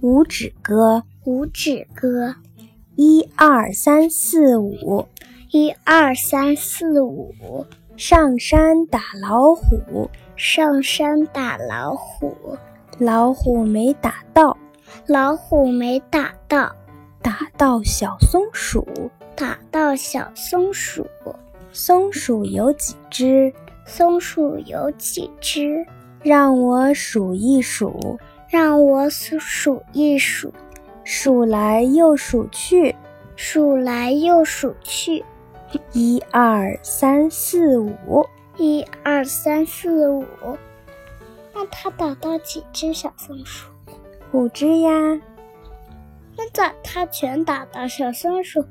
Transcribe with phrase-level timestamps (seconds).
[0.00, 2.36] 五指歌，五指歌，
[2.94, 5.08] 一二三四五，
[5.50, 7.66] 一二三四五，
[7.96, 12.32] 上山打老虎，上山打老虎，
[12.98, 14.56] 老虎没打到，
[15.08, 16.76] 老虎没打到，
[17.20, 18.86] 打到小松鼠，
[19.34, 21.08] 打到小松鼠，
[21.72, 23.52] 松鼠有几只？
[23.84, 25.84] 松鼠有几只？
[26.22, 28.18] 让我数一数，
[28.48, 30.52] 让我数数一数，
[31.04, 32.96] 数来又数去，
[33.36, 35.22] 数来又数去，
[35.92, 40.24] 一二三四五，一二三四五。
[41.52, 43.68] 那他打到几只小松鼠？
[44.32, 44.90] 五只呀。
[46.36, 48.64] 那咋他全打到小松鼠？